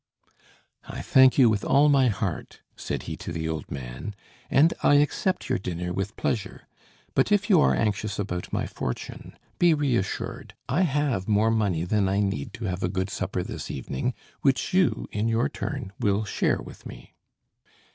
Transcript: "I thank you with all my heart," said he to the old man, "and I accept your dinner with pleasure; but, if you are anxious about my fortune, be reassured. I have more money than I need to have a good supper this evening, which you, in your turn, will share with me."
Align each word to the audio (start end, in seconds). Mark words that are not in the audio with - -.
"I 0.87 1.03
thank 1.03 1.37
you 1.37 1.47
with 1.47 1.63
all 1.63 1.87
my 1.87 2.07
heart," 2.07 2.61
said 2.75 3.03
he 3.03 3.15
to 3.17 3.31
the 3.31 3.47
old 3.47 3.69
man, 3.69 4.15
"and 4.49 4.73
I 4.81 4.95
accept 4.95 5.47
your 5.47 5.59
dinner 5.59 5.93
with 5.93 6.15
pleasure; 6.15 6.67
but, 7.13 7.31
if 7.31 7.51
you 7.51 7.61
are 7.61 7.75
anxious 7.75 8.17
about 8.17 8.51
my 8.51 8.65
fortune, 8.65 9.37
be 9.59 9.75
reassured. 9.75 10.55
I 10.67 10.81
have 10.89 11.27
more 11.27 11.51
money 11.51 11.83
than 11.85 12.09
I 12.09 12.19
need 12.19 12.51
to 12.55 12.65
have 12.65 12.81
a 12.81 12.89
good 12.89 13.11
supper 13.11 13.43
this 13.43 13.69
evening, 13.69 14.15
which 14.41 14.73
you, 14.73 15.07
in 15.11 15.27
your 15.27 15.49
turn, 15.49 15.93
will 15.99 16.25
share 16.25 16.63
with 16.63 16.83
me." 16.87 17.13